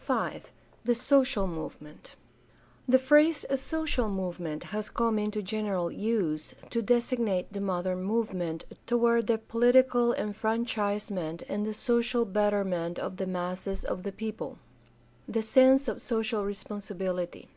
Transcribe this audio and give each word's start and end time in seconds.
V. 0.00 0.14
THE 0.86 0.94
SOCIAL 0.94 1.46
MOVEMENT 1.46 2.16
The 2.88 2.98
phrase 2.98 3.44
"social 3.54 4.08
movement'' 4.08 4.62
has 4.62 4.88
come 4.88 5.18
into 5.18 5.42
general 5.42 5.92
use 5.92 6.54
to 6.70 6.80
designate 6.80 7.52
the 7.52 7.60
modern 7.60 8.02
movement 8.02 8.64
toward 8.86 9.26
the 9.26 9.36
political 9.36 10.06
THE 10.06 10.14
DEVELOPMENT 10.14 10.36
OF 10.38 10.42
MODERN 10.42 10.64
CHRISTIANITY 10.64 11.12
467 11.12 11.22
enfranchisement 11.28 11.42
and 11.50 11.66
the 11.66 11.74
social 11.74 12.24
betterment 12.24 12.98
of 12.98 13.16
the 13.18 13.26
masses 13.26 13.84
of 13.84 14.04
the 14.04 14.12
people. 14.12 14.58
The 15.28 15.42
sense 15.42 15.86
of 15.86 16.00
social 16.00 16.46
responsibility. 16.46 17.50